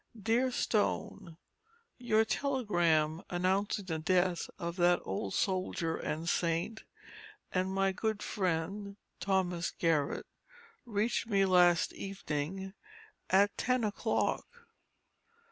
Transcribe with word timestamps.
DEAR 0.19 0.49
STONE: 0.49 1.37
Your 1.99 2.25
telegram 2.25 3.21
announcing 3.29 3.85
the 3.85 3.99
death 3.99 4.49
of 4.57 4.75
that 4.77 4.99
old 5.03 5.35
soldier 5.35 5.95
and 5.95 6.27
saint, 6.27 6.85
and 7.51 7.71
my 7.71 7.91
good 7.91 8.23
friend, 8.23 8.97
Thos. 9.19 9.69
Garrett, 9.77 10.25
reached 10.87 11.27
me 11.27 11.45
last 11.45 11.93
evening 11.93 12.73
at 13.29 13.55
ten 13.59 13.83
o'clock. 13.83 14.47